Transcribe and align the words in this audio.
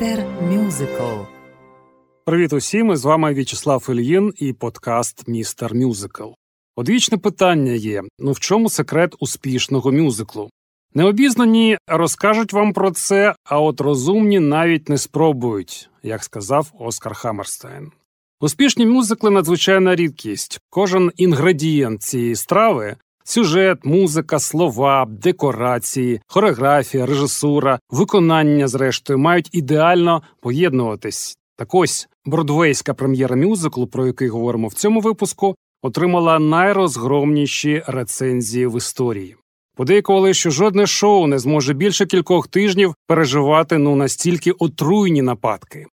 Містер 0.00 0.26
Мюзикл. 0.42 1.22
Привіт 2.24 2.52
усім! 2.52 2.96
З 2.96 3.04
вами 3.04 3.34
В'ячеслав 3.34 3.86
Ільїн 3.90 4.32
і 4.36 4.52
подкаст 4.52 5.28
Містер 5.28 5.74
Мюзикл. 5.74 6.28
Одвічне 6.76 7.18
питання 7.18 7.72
є: 7.72 8.02
ну 8.18 8.32
в 8.32 8.40
чому 8.40 8.70
секрет 8.70 9.14
успішного 9.18 9.92
мюзиклу? 9.92 10.50
Необізнані 10.94 11.78
розкажуть 11.86 12.52
вам 12.52 12.72
про 12.72 12.90
це, 12.90 13.34
а 13.44 13.60
от 13.60 13.80
розумні 13.80 14.40
навіть 14.40 14.88
не 14.88 14.98
спробують, 14.98 15.90
як 16.02 16.24
сказав 16.24 16.72
Оскар 16.78 17.14
Хаммерстайн. 17.14 17.92
Успішні 18.40 18.86
мюзикли 18.86 19.30
надзвичайна 19.30 19.96
рідкість. 19.96 20.60
Кожен 20.70 21.12
інгредієнт 21.16 22.02
цієї 22.02 22.36
страви 22.36 22.96
сюжет, 23.30 23.84
музика, 23.84 24.38
слова, 24.38 25.06
декорації, 25.08 26.20
хореографія, 26.26 27.06
режисура, 27.06 27.78
виконання, 27.90 28.68
зрештою, 28.68 29.18
мають 29.18 29.48
ідеально 29.52 30.22
поєднуватись. 30.40 31.36
Так 31.56 31.74
ось 31.74 32.08
бродвейська 32.24 32.94
прем'єра 32.94 33.36
мюзиклу, 33.36 33.86
про 33.86 34.06
який 34.06 34.28
говоримо 34.28 34.68
в 34.68 34.74
цьому 34.74 35.00
випуску, 35.00 35.54
отримала 35.82 36.38
найрозгромніші 36.38 37.82
рецензії 37.86 38.66
в 38.66 38.76
історії. 38.76 39.36
Подейкували, 39.76 40.34
що 40.34 40.50
жодне 40.50 40.86
шоу 40.86 41.26
не 41.26 41.38
зможе 41.38 41.74
більше 41.74 42.06
кількох 42.06 42.48
тижнів 42.48 42.94
переживати 43.06 43.78
ну 43.78 43.96
настільки 43.96 44.50
отруйні 44.50 45.22
нападки. 45.22 45.86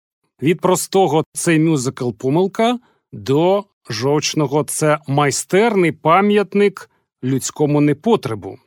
Від 0.41 0.61
простого 0.61 1.23
цей 1.33 1.59
мюзикл 1.59 2.09
помилка 2.11 2.79
до 3.13 3.63
жовчного 3.89 4.63
це 4.63 4.97
майстерний 5.07 5.91
пам'ятник 5.91 6.89
людському 7.23 7.81
непотребу. 7.81 8.57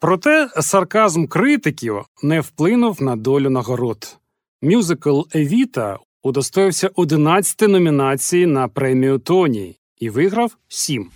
Проте 0.00 0.48
сарказм 0.60 1.26
критиків 1.26 2.04
не 2.22 2.40
вплинув 2.40 3.02
на 3.02 3.16
долю 3.16 3.50
нагород. 3.50 4.16
Мюзикл 4.62 5.20
Евіта 5.34 5.98
удостоївся 6.22 6.90
11 6.94 7.60
номінацій 7.60 8.46
на 8.46 8.68
премію 8.68 9.18
Тоні 9.18 9.78
і 9.98 10.10
виграв 10.10 10.56
7. 10.68 11.10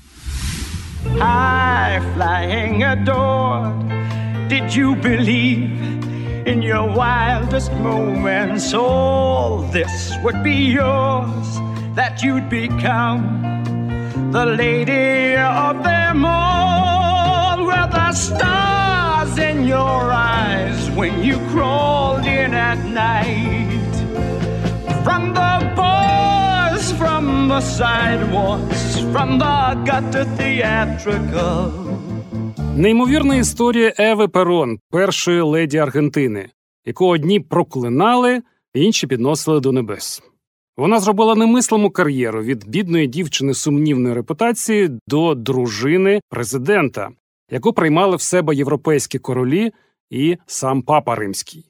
high 1.19 2.01
flying 2.15 2.83
adored. 2.83 3.75
Did 4.49 4.75
you 4.75 4.97
believe 4.97 5.71
in 6.47 6.63
your 6.63 6.85
wildest 7.03 7.73
moments 7.75 8.75
all 8.75 9.63
this 9.73 9.95
would 10.23 10.43
be 10.43 10.59
yours? 10.81 11.49
That 11.95 12.23
you'd 12.23 12.49
become 12.49 13.23
the 14.33 14.47
lady 14.47 15.37
of 15.37 15.83
them 15.83 16.25
all? 16.25 16.60
The 18.11 18.17
stars 18.17 19.35
in 19.39 19.59
your 19.75 20.03
eyes 20.35 20.81
when 20.99 21.23
you 21.23 21.37
crawled 21.53 22.27
in 22.27 22.51
at 22.71 22.81
night? 23.07 23.93
From 25.07 25.23
the 25.39 25.55
bars, 25.79 26.85
from 27.01 27.25
the 27.53 27.61
sidewalks, 27.61 28.83
from 29.13 29.39
the 29.39 29.59
gutter 29.87 30.27
theatrical. 30.39 31.73
Неймовірна 32.77 33.37
історія 33.37 33.93
Еви 33.99 34.29
Перон, 34.29 34.79
першої 34.91 35.41
леді 35.41 35.79
Аргентини, 35.79 36.49
яку 36.85 37.07
одні 37.07 37.41
проклинали, 37.41 38.43
інші 38.75 39.07
підносили 39.07 39.61
до 39.61 39.73
небес. 39.73 40.23
Вона 40.77 41.01
зробила 41.01 41.35
немислиму 41.35 41.91
кар'єру 41.91 42.43
від 42.43 42.69
бідної 42.69 43.07
дівчини 43.07 43.55
сумнівної 43.55 44.15
репутації 44.15 44.91
до 45.07 45.35
дружини 45.35 46.21
президента, 46.31 47.09
яку 47.51 47.73
приймали 47.73 48.17
в 48.17 48.21
себе 48.21 48.55
європейські 48.55 49.19
королі 49.19 49.73
і 50.11 50.37
сам 50.47 50.83
папа 50.83 51.15
римський. 51.15 51.65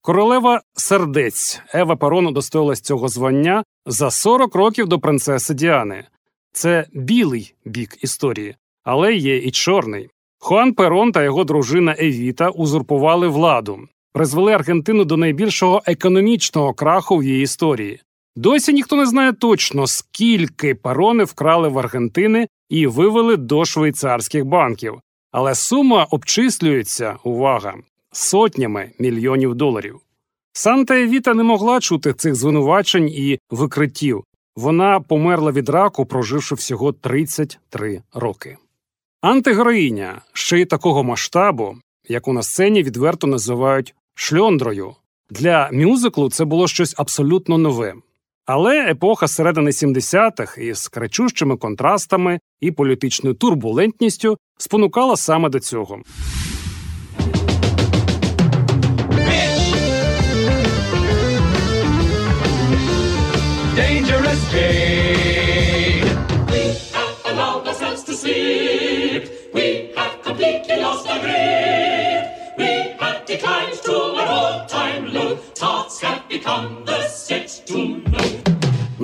Королева 0.00 0.60
сердець 0.74 1.60
Ева 1.74 1.96
Перон 1.96 2.26
удостоїлась 2.26 2.80
цього 2.80 3.08
звання 3.08 3.64
за 3.86 4.10
40 4.10 4.54
років 4.54 4.88
до 4.88 4.98
принцеси 4.98 5.54
Діани. 5.54 6.04
Це 6.52 6.86
білий 6.92 7.54
бік 7.64 7.98
історії, 8.02 8.56
але 8.84 9.14
є 9.14 9.36
і 9.36 9.50
чорний. 9.50 10.08
Хуан 10.38 10.74
Перон 10.74 11.12
та 11.12 11.22
його 11.22 11.44
дружина 11.44 11.96
Евіта 11.98 12.48
узурпували 12.48 13.28
владу, 13.28 13.78
призвели 14.12 14.52
Аргентину 14.52 15.04
до 15.04 15.16
найбільшого 15.16 15.82
економічного 15.86 16.74
краху 16.74 17.16
в 17.16 17.24
її 17.24 17.42
історії. 17.42 18.00
Досі 18.36 18.72
ніхто 18.72 18.96
не 18.96 19.06
знає 19.06 19.32
точно, 19.32 19.86
скільки 19.86 20.74
перони 20.74 21.24
вкрали 21.24 21.68
в 21.68 21.78
Аргентини 21.78 22.48
і 22.68 22.86
вивели 22.86 23.36
до 23.36 23.64
швейцарських 23.64 24.44
банків, 24.44 25.00
але 25.32 25.54
сума 25.54 26.06
обчислюється 26.10 27.16
увага 27.24 27.74
сотнями 28.12 28.90
мільйонів 28.98 29.54
доларів. 29.54 30.00
Санта 30.52 31.00
Евіта 31.00 31.34
не 31.34 31.42
могла 31.42 31.80
чути 31.80 32.12
цих 32.12 32.34
звинувачень 32.34 33.08
і 33.08 33.38
викриттів. 33.50 34.24
Вона 34.56 35.00
померла 35.00 35.52
від 35.52 35.68
раку, 35.68 36.06
проживши 36.06 36.54
всього 36.54 36.92
33 36.92 38.02
роки. 38.14 38.56
Антигероїня 39.20 40.20
ще 40.32 40.60
й 40.60 40.64
такого 40.64 41.04
масштабу, 41.04 41.76
яку 42.08 42.32
на 42.32 42.42
сцені 42.42 42.82
відверто 42.82 43.26
називають 43.26 43.94
шльондрою. 44.14 44.94
Для 45.30 45.70
мюзиклу 45.72 46.30
це 46.30 46.44
було 46.44 46.68
щось 46.68 46.94
абсолютно 46.98 47.58
нове. 47.58 47.94
Але 48.46 48.90
епоха 48.90 49.28
середини 49.28 49.70
70-х 49.70 50.58
із 50.58 50.88
кричущими 50.88 51.56
контрастами 51.56 52.40
і 52.60 52.70
політичною 52.70 53.34
турбулентністю 53.34 54.36
спонукала 54.58 55.16
саме 55.16 55.48
до 55.48 55.60
цього. 55.60 56.02
Become 76.32 76.86
the. 76.86 77.11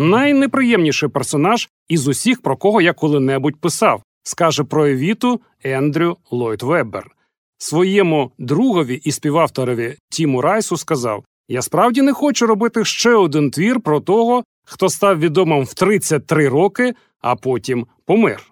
Найнеприємніший 0.09 1.09
персонаж 1.09 1.69
із 1.89 2.09
усіх, 2.09 2.43
про 2.43 2.57
кого 2.57 2.81
я 2.81 2.93
коли-небудь 2.93 3.61
писав, 3.61 4.03
скаже 4.23 4.65
про 4.65 4.87
Евіту 4.87 5.41
Ендрю 5.65 6.17
Ллойд 6.31 6.63
Веббер. 6.63 7.11
Своєму 7.59 8.33
другові 8.39 9.01
і 9.05 9.13
співавторові 9.13 9.97
Тіму 10.11 10.41
Райсу 10.41 10.77
сказав: 10.77 11.25
Я 11.49 11.63
справді 11.63 12.03
не 12.03 12.13
хочу 12.13 12.47
робити 12.47 12.85
ще 12.85 13.15
один 13.15 13.51
твір 13.51 13.81
про 13.81 14.01
того, 14.01 14.45
хто 14.65 14.89
став 14.89 15.19
відомим 15.19 15.65
в 15.65 15.75
33 15.75 16.49
роки, 16.49 16.95
а 17.21 17.37
потім 17.37 17.87
помер. 18.05 18.43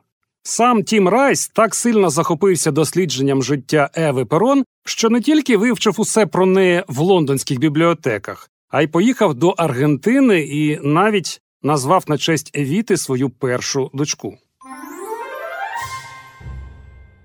Сам 0.42 0.82
Тім 0.82 1.08
Райс 1.08 1.48
так 1.48 1.74
сильно 1.74 2.10
захопився 2.10 2.70
дослідженням 2.70 3.42
життя 3.42 3.90
Еви 3.94 4.24
Перон, 4.24 4.64
що 4.84 5.10
не 5.10 5.20
тільки 5.20 5.56
вивчив 5.56 5.94
усе 5.98 6.26
про 6.26 6.46
неї 6.46 6.82
в 6.88 6.98
лондонських 6.98 7.58
бібліотеках, 7.58 8.50
а 8.68 8.82
й 8.82 8.86
поїхав 8.86 9.34
до 9.34 9.48
Аргентини 9.48 10.40
і 10.40 10.80
навіть 10.82 11.40
назвав 11.66 12.04
на 12.08 12.18
честь 12.18 12.58
Евіти 12.58 12.96
свою 12.96 13.30
першу 13.30 13.90
дочку. 13.94 14.38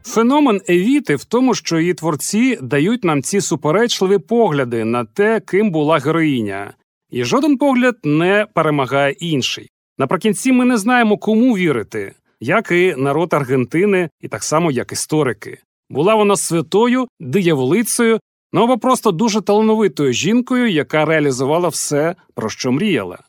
Феномен 0.03 0.61
Евіти 0.69 1.15
в 1.15 1.23
тому, 1.23 1.55
що 1.55 1.79
її 1.79 1.93
творці 1.93 2.57
дають 2.61 3.03
нам 3.03 3.23
ці 3.23 3.41
суперечливі 3.41 4.17
погляди 4.17 4.85
на 4.85 5.05
те, 5.05 5.39
ким 5.39 5.71
була 5.71 5.97
героїня, 5.97 6.73
і 7.09 7.23
жоден 7.23 7.57
погляд 7.57 7.95
не 8.03 8.47
перемагає 8.53 9.11
інший. 9.11 9.69
Наприкінці 9.97 10.51
ми 10.51 10.65
не 10.65 10.77
знаємо, 10.77 11.17
кому 11.17 11.57
вірити, 11.57 12.13
як 12.39 12.71
і 12.71 12.95
народ 12.97 13.33
Аргентини, 13.33 14.09
і 14.21 14.27
так 14.27 14.43
само, 14.43 14.71
як 14.71 14.91
історики. 14.91 15.57
Була 15.89 16.15
вона 16.15 16.35
святою, 16.35 17.07
дияволицею, 17.19 18.19
ну 18.53 18.63
або 18.63 18.77
просто 18.77 19.11
дуже 19.11 19.41
талановитою 19.41 20.13
жінкою, 20.13 20.67
яка 20.67 21.05
реалізувала 21.05 21.69
все, 21.69 22.15
про 22.33 22.49
що 22.49 22.71
мріяла. 22.71 23.19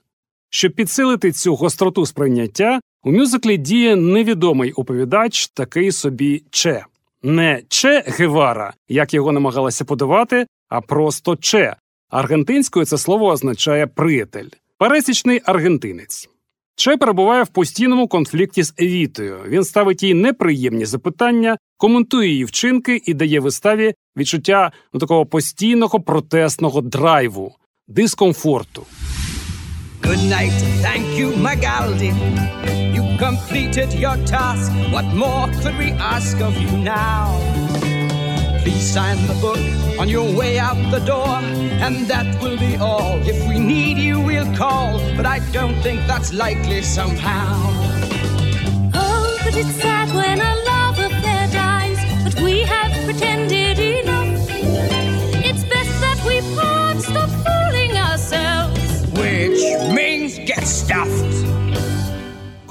Щоб 0.54 0.72
підсилити 0.72 1.32
цю 1.32 1.54
гостроту 1.54 2.06
сприйняття, 2.06 2.80
у 3.04 3.12
мюзиклі 3.12 3.56
діє 3.56 3.96
невідомий 3.96 4.72
оповідач, 4.72 5.48
такий 5.48 5.92
собі 5.92 6.44
Че. 6.50 6.84
Не 7.22 7.62
Че 7.68 8.04
Гевара, 8.06 8.72
як 8.88 9.14
його 9.14 9.32
намагалися 9.32 9.84
подавати, 9.84 10.46
а 10.68 10.80
просто 10.80 11.36
Че. 11.36 11.76
Аргентинською 12.10 12.86
це 12.86 12.98
слово 12.98 13.26
означає 13.26 13.86
приятель, 13.86 14.48
пересічний 14.78 15.40
аргентинець. 15.44 16.28
Че 16.76 16.96
перебуває 16.96 17.42
в 17.42 17.48
постійному 17.48 18.08
конфлікті 18.08 18.62
з 18.62 18.74
Евітою. 18.78 19.38
Він 19.48 19.64
ставить 19.64 20.02
їй 20.02 20.14
неприємні 20.14 20.84
запитання, 20.84 21.58
коментує 21.76 22.28
її 22.28 22.44
вчинки 22.44 23.02
і 23.06 23.14
дає 23.14 23.40
виставі 23.40 23.94
відчуття 24.16 24.72
ну, 24.92 25.00
такого 25.00 25.26
постійного 25.26 26.00
протестного 26.00 26.80
драйву, 26.80 27.54
дискомфорту. 27.88 28.86
Good 30.02 30.22
night, 30.28 30.52
thank 30.82 31.06
you, 31.16 31.30
Magaldi. 31.30 32.12
You 32.94 33.16
completed 33.18 33.92
your 33.94 34.16
task. 34.26 34.70
What 34.92 35.04
more 35.14 35.46
could 35.62 35.78
we 35.78 35.92
ask 35.92 36.40
of 36.40 36.56
you 36.60 36.70
now? 36.76 37.38
Please 38.62 38.92
sign 38.92 39.16
the 39.26 39.34
book 39.40 39.62
on 40.00 40.08
your 40.08 40.28
way 40.36 40.58
out 40.58 40.76
the 40.90 40.98
door, 41.00 41.38
and 41.84 42.06
that 42.08 42.42
will 42.42 42.58
be 42.58 42.76
all. 42.76 43.16
If 43.26 43.48
we 43.48 43.58
need 43.58 43.96
you, 43.98 44.20
we'll 44.20 44.52
call, 44.56 44.98
but 45.16 45.24
I 45.24 45.38
don't 45.52 45.80
think 45.82 46.00
that's 46.06 46.32
likely 46.32 46.82
somehow. 46.82 47.54
Oh, 48.94 49.38
but 49.44 49.56
it's 49.56 49.76
sad 49.80 50.08
when 50.14 50.40
a 50.40 50.54
love 50.70 50.98
affair 50.98 51.48
dies, 51.52 51.98
but 52.24 52.34
we 52.42 52.62
have 52.62 52.92
pretended 53.04 53.61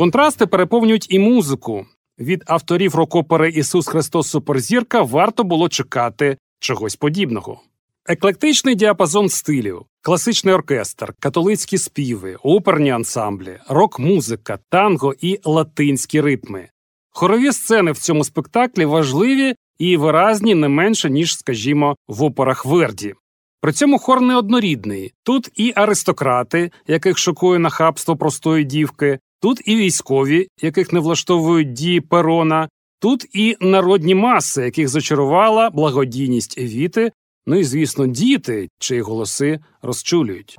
Контрасти 0.01 0.45
переповнюють 0.45 1.07
і 1.09 1.19
музику. 1.19 1.85
Від 2.19 2.43
авторів 2.47 2.95
рок-опери 2.95 3.49
Ісус 3.49 3.87
Христос 3.87 4.29
Суперзірка 4.29 5.01
варто 5.01 5.43
було 5.43 5.69
чекати 5.69 6.37
чогось 6.59 6.95
подібного. 6.95 7.61
Еклектичний 8.05 8.75
діапазон 8.75 9.29
стилів, 9.29 9.81
класичний 10.01 10.53
оркестр, 10.53 11.13
католицькі 11.19 11.77
співи, 11.77 12.37
оперні 12.43 12.91
ансамблі, 12.91 13.59
рок-музика, 13.69 14.59
танго 14.69 15.13
і 15.21 15.39
латинські 15.43 16.21
ритми. 16.21 16.69
Хорові 17.09 17.51
сцени 17.51 17.91
в 17.91 17.97
цьому 17.97 18.23
спектаклі 18.23 18.85
важливі 18.85 19.55
і 19.79 19.97
виразні 19.97 20.55
не 20.55 20.67
менше, 20.67 21.09
ніж, 21.09 21.37
скажімо, 21.37 21.95
в 22.07 22.23
операх 22.23 22.65
Верді. 22.65 23.13
При 23.61 23.73
цьому 23.73 23.99
хор 23.99 24.21
неоднорідний. 24.21 25.13
Тут 25.23 25.49
і 25.55 25.73
аристократи, 25.75 26.71
яких 26.87 27.17
шокує 27.17 27.59
нахабство 27.59 28.17
простої 28.17 28.63
дівки, 28.63 29.19
тут 29.41 29.61
і 29.65 29.75
військові, 29.75 30.47
яких 30.61 30.93
не 30.93 30.99
влаштовують 30.99 31.73
дії 31.73 32.01
перона, 32.01 32.69
тут 32.99 33.27
і 33.33 33.57
народні 33.59 34.15
маси, 34.15 34.63
яких 34.63 34.87
зачарувала 34.87 35.69
благодійність 35.69 36.57
Евіти, 36.57 37.11
ну 37.45 37.55
і, 37.55 37.63
звісно, 37.63 38.07
діти, 38.07 38.69
чиї 38.79 39.01
голоси 39.01 39.59
розчулюють. 39.81 40.57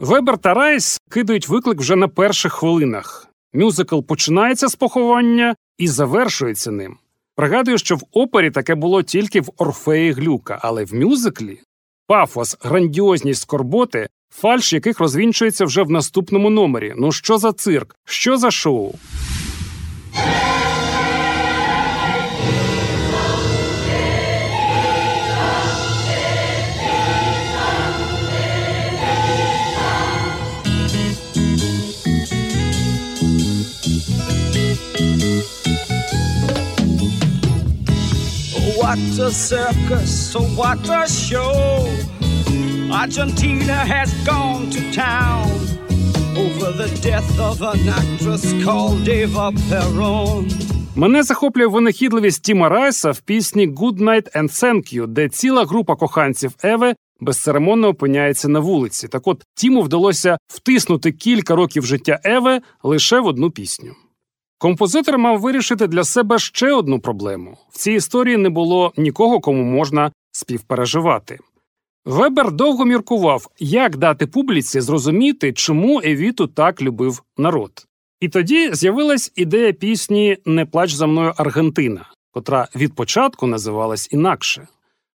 Вебер 0.00 0.38
та 0.38 0.54
Райс 0.54 1.00
кидають 1.10 1.48
виклик 1.48 1.78
вже 1.78 1.96
на 1.96 2.08
перших 2.08 2.52
хвилинах. 2.52 3.28
Мюзикл 3.52 4.00
починається 4.00 4.68
з 4.68 4.74
поховання 4.74 5.54
і 5.78 5.88
завершується 5.88 6.70
ним. 6.70 6.96
Пригадую, 7.36 7.78
що 7.78 7.96
в 7.96 8.02
опері 8.12 8.50
таке 8.50 8.74
було 8.74 9.02
тільки 9.02 9.40
в 9.40 9.50
Орфеї 9.56 10.12
Глюка, 10.12 10.58
але 10.62 10.84
в 10.84 10.94
мюзиклі 10.94 11.60
пафос, 12.06 12.56
грандіозність 12.60 13.42
скорботи, 13.42 14.08
фальш 14.30 14.72
яких 14.72 15.00
розвінчується 15.00 15.64
вже 15.64 15.82
в 15.82 15.90
наступному 15.90 16.50
номері. 16.50 16.94
Ну 16.96 17.12
що 17.12 17.38
за 17.38 17.52
цирк? 17.52 17.96
Що 18.04 18.36
за 18.36 18.50
шоу? 18.50 18.94
What 38.80 39.18
a 39.18 39.30
circus, 39.30 40.34
what 40.56 40.88
a 40.88 41.06
show. 41.06 42.17
Argentina 42.90 43.84
has 43.84 44.10
gone 44.24 44.70
to 44.70 44.80
town 44.92 45.50
over 46.36 46.72
the 46.72 46.88
death 47.02 47.38
of 47.38 47.60
an 47.60 47.86
actress 47.88 48.52
called 48.64 49.06
Eva 49.08 49.52
Peron. 49.70 50.46
Мене 50.96 51.22
захоплює 51.22 51.66
винахідливість 51.66 52.42
Тіма 52.42 52.68
Райса 52.68 53.10
в 53.10 53.20
пісні 53.20 53.68
«Good 53.68 53.98
Night 53.98 54.36
and 54.36 54.50
Thank 54.50 54.94
You», 54.96 55.06
де 55.06 55.28
ціла 55.28 55.64
група 55.64 55.96
коханців 55.96 56.54
Еви 56.62 56.94
безцеремонно 57.20 57.88
опиняється 57.88 58.48
на 58.48 58.60
вулиці. 58.60 59.08
Так 59.08 59.26
от 59.26 59.44
Тіму 59.54 59.82
вдалося 59.82 60.38
втиснути 60.46 61.12
кілька 61.12 61.54
років 61.54 61.84
життя 61.84 62.20
Еви 62.24 62.60
лише 62.82 63.20
в 63.20 63.26
одну 63.26 63.50
пісню. 63.50 63.94
Композитор 64.58 65.18
мав 65.18 65.40
вирішити 65.40 65.86
для 65.86 66.04
себе 66.04 66.38
ще 66.38 66.72
одну 66.72 67.00
проблему: 67.00 67.58
в 67.70 67.78
цій 67.78 67.92
історії 67.92 68.36
не 68.36 68.50
було 68.50 68.92
нікого, 68.96 69.40
кому 69.40 69.62
можна 69.62 70.12
співпереживати. 70.32 71.38
Вебер 72.08 72.52
довго 72.52 72.84
міркував, 72.84 73.48
як 73.58 73.96
дати 73.96 74.26
публіці 74.26 74.80
зрозуміти, 74.80 75.52
чому 75.52 76.00
Евіту 76.04 76.46
так 76.46 76.82
любив 76.82 77.22
народ. 77.36 77.86
І 78.20 78.28
тоді 78.28 78.74
з'явилась 78.74 79.32
ідея 79.36 79.72
пісні 79.72 80.36
Не 80.44 80.66
плач 80.66 80.92
за 80.92 81.06
мною 81.06 81.32
Аргентина, 81.36 82.06
котра 82.30 82.68
від 82.76 82.94
початку 82.94 83.46
називалась 83.46 84.08
інакше. 84.12 84.68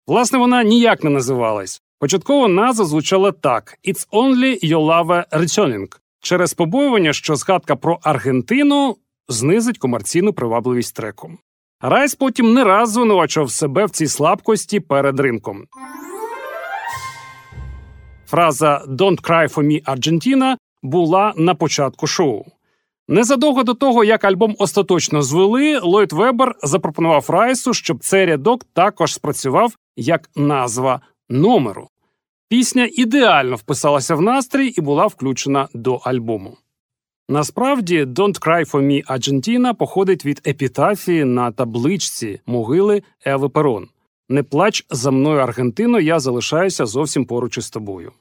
Власне, 0.06 0.38
вона 0.38 0.62
ніяк 0.62 1.05
не 1.05 1.11
називалась. 1.11 1.82
Початково 1.99 2.49
назва 2.49 2.85
звучала 2.85 3.32
так: 3.32 3.79
It's 3.85 4.08
only 4.12 4.64
your 4.64 4.87
love 4.87 5.25
returning, 5.32 5.88
через 6.20 6.55
побоювання, 6.55 7.12
що 7.12 7.37
згадка 7.37 7.76
про 7.76 7.99
Аргентину 8.02 8.96
знизить 9.29 9.79
комерційну 9.79 10.32
привабливість 10.32 10.96
треку. 10.96 11.38
Райс 11.81 12.14
потім 12.14 12.55
не 12.55 12.64
раз 12.64 12.90
звинувачував 12.90 13.50
себе 13.50 13.87
в 13.87 13.90
цій 13.90 14.06
слабкості 14.06 14.81
перед 14.81 15.20
ринком. 15.20 15.64
Фраза 18.28 18.84
«Don't 18.86 19.20
cry 19.22 19.48
for 19.54 19.62
me, 19.62 19.82
Argentina» 19.84 20.56
була 20.82 21.32
на 21.36 21.54
початку 21.54 22.06
шоу. 22.06 22.44
Незадовго 23.08 23.62
до 23.62 23.75
того, 23.75 24.04
як 24.04 24.25
альбом 24.25 24.56
остаточно 24.58 25.22
звели, 25.22 25.78
Ллойд 25.78 26.12
Вебер 26.12 26.54
запропонував 26.62 27.30
Райсу, 27.30 27.75
щоб 27.75 27.98
цей 27.98 28.26
рядок 28.26 28.64
також 28.72 29.14
спрацював 29.14 29.72
як 29.96 30.30
назва 30.36 31.00
номеру. 31.28 31.88
Пісня 32.48 32.88
ідеально 32.92 33.56
вписалася 33.56 34.14
в 34.14 34.22
настрій 34.22 34.66
і 34.66 34.80
була 34.80 35.06
включена 35.06 35.69
до 35.75 35.94
альбому. 35.94 36.56
Насправді, 37.28 38.04
«Don't 38.04 38.46
cry 38.46 38.70
for 38.70 38.82
me, 38.82 39.06
Argentina» 39.10 39.75
походить 39.75 40.25
від 40.25 40.42
епітафії 40.46 41.25
на 41.25 41.50
табличці 41.52 42.40
могили 42.46 43.02
Еви 43.25 43.48
Перон. 43.48 43.88
Не 44.28 44.42
плач 44.42 44.86
за 44.90 45.10
мною 45.10 45.40
Аргентино, 45.40 46.00
я 46.00 46.20
залишаюся 46.20 46.86
зовсім 46.86 47.25
поруч 47.25 47.58
із 47.58 47.70
тобою. 47.70 48.12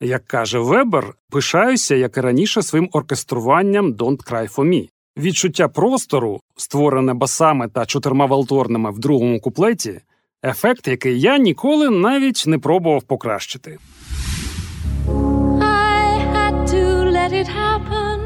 Як 0.00 0.26
каже 0.26 0.58
Вебер, 0.58 1.14
пишаюся, 1.30 1.94
як 1.94 2.16
і 2.16 2.20
раніше, 2.20 2.62
своїм 2.62 2.88
оркеструванням 2.92 3.92
«Don't 3.92 4.30
cry 4.30 4.54
for 4.54 4.64
me». 4.64 4.88
Відчуття 5.16 5.68
простору, 5.68 6.40
створене 6.56 7.14
басами 7.14 7.68
та 7.68 7.86
чотирма 7.86 8.26
валторними 8.26 8.90
в 8.90 8.98
другому 8.98 9.40
куплеті, 9.40 10.00
ефект, 10.44 10.88
який 10.88 11.20
я 11.20 11.38
ніколи 11.38 11.90
навіть 11.90 12.44
не 12.46 12.58
пробував 12.58 13.02
покращити. 13.02 13.78
I 15.60 16.18
had 16.36 16.54
to 16.74 16.82
let 17.16 17.32
it 17.42 17.48
happen. 17.62 18.18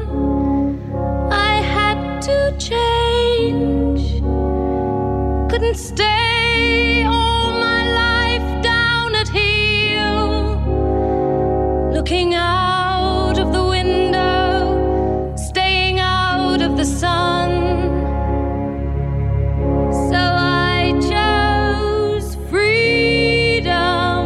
I 1.49 1.53
had 1.75 1.99
to 2.27 2.37
change. 2.69 4.03
Couldn't 5.51 5.79
stay 5.91 7.03
all 7.13 7.30
Looking 12.01 12.33
out 12.33 13.37
of 13.43 13.49
the 13.57 13.63
window, 13.77 15.35
staying 15.49 15.99
out 15.99 16.59
of 16.67 16.71
the 16.79 16.87
sun. 17.01 17.49
So 20.09 20.21
I 20.73 20.93
chose 21.11 22.27
freedom. 22.49 24.25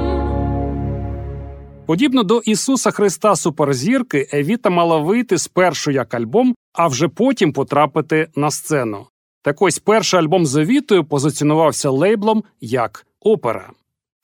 Подібно 1.85 2.23
до 2.23 2.39
Ісуса 2.45 2.91
Христа 2.91 3.35
Суперзірки, 3.35 4.29
Евіта 4.33 4.69
мала 4.69 4.97
вийти 4.97 5.37
спершу 5.37 5.91
як 5.91 6.13
альбом, 6.13 6.55
а 6.73 6.87
вже 6.87 7.07
потім 7.07 7.53
потрапити 7.53 8.27
на 8.35 8.51
сцену. 8.51 9.07
Так 9.41 9.61
ось 9.61 9.79
перший 9.79 10.19
альбом 10.19 10.45
з 10.45 10.55
Евітою 10.55 11.03
позиціонувався 11.03 11.89
лейблом 11.89 12.43
як 12.61 13.05
опера. 13.19 13.71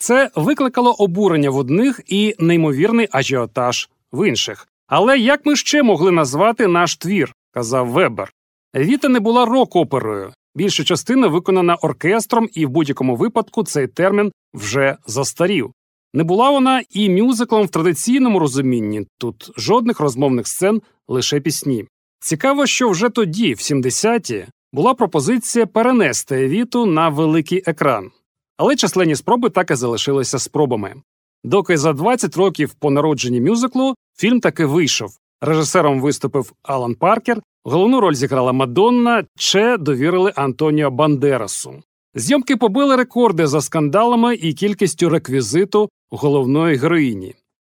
Це 0.01 0.29
викликало 0.35 0.91
обурення 0.91 1.49
в 1.49 1.57
одних 1.57 2.01
і 2.07 2.35
неймовірний 2.39 3.07
ажіотаж 3.11 3.89
в 4.11 4.27
інших. 4.27 4.67
Але 4.87 5.17
як 5.17 5.45
ми 5.45 5.55
ще 5.55 5.83
могли 5.83 6.11
назвати 6.11 6.67
наш 6.67 6.97
твір, 6.97 7.35
казав 7.51 7.87
Вебер. 7.87 8.33
Евіта 8.73 9.09
не 9.09 9.19
була 9.19 9.45
рок-оперою. 9.45 10.33
Більша 10.55 10.83
частина 10.83 11.27
виконана 11.27 11.75
оркестром, 11.75 12.49
і 12.53 12.65
в 12.65 12.69
будь-якому 12.69 13.15
випадку 13.15 13.63
цей 13.63 13.87
термін 13.87 14.31
вже 14.53 14.97
застарів. 15.07 15.71
Не 16.13 16.23
була 16.23 16.49
вона 16.49 16.81
і 16.89 17.09
мюзиклом 17.09 17.65
в 17.65 17.69
традиційному 17.69 18.39
розумінні, 18.39 19.07
тут 19.17 19.51
жодних 19.57 19.99
розмовних 19.99 20.47
сцен, 20.47 20.81
лише 21.07 21.39
пісні. 21.39 21.85
Цікаво, 22.19 22.65
що 22.65 22.89
вже 22.89 23.09
тоді, 23.09 23.53
в 23.53 23.57
70-ті, 23.57 24.45
була 24.73 24.93
пропозиція 24.93 25.65
перенести 25.65 26.45
Евіту 26.45 26.85
на 26.85 27.09
великий 27.09 27.63
екран. 27.65 28.11
Але 28.61 28.75
численні 28.75 29.15
спроби 29.15 29.49
так 29.49 29.71
і 29.71 29.75
залишилися 29.75 30.39
спробами. 30.39 30.95
Доки 31.43 31.77
за 31.77 31.93
20 31.93 32.37
років 32.37 32.73
по 32.73 32.91
народженні 32.91 33.41
мюзиклу 33.41 33.95
фільм 34.17 34.39
таки 34.39 34.65
вийшов. 34.65 35.17
Режисером 35.41 36.01
виступив 36.01 36.53
Алан 36.63 36.95
Паркер, 36.95 37.41
головну 37.63 37.99
роль 37.99 38.13
зіграла 38.13 38.51
Мадонна, 38.51 39.23
Че 39.37 39.77
довірили 39.77 40.33
Антоніо 40.35 40.91
Бандерасу. 40.91 41.73
Зйомки 42.15 42.57
побили 42.57 42.95
рекорди 42.95 43.47
за 43.47 43.61
скандалами 43.61 44.35
і 44.35 44.53
кількістю 44.53 45.09
реквізиту 45.09 45.89
головної 46.11 46.77
героїні. 46.77 47.35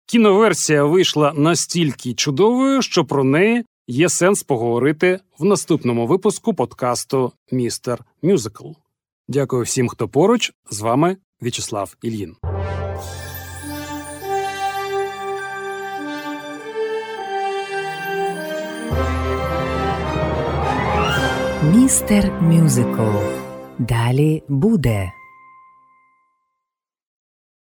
Кіноверсія 0.05 0.83
вийшла 0.83 1.33
настільки 1.35 2.13
чудовою, 2.13 2.81
що 2.81 3.05
про 3.05 3.23
неї 3.23 3.65
є 3.87 4.09
сенс 4.09 4.43
поговорити 4.43 5.19
в 5.39 5.45
наступному 5.45 6.07
випуску 6.07 6.53
подкасту 6.53 7.31
Містер 7.51 8.05
Мюзикл. 8.21 8.67
Дякую 9.27 9.63
всім, 9.63 9.89
хто 9.89 10.07
поруч. 10.07 10.53
З 10.71 10.81
вами 10.81 11.17
В'ячеслав 11.41 11.95
Ільїн. 12.01 12.35
Містер 21.63 22.41
Мюзикл. 22.41 23.01
Далі 23.79 24.43
буде. 24.47 25.11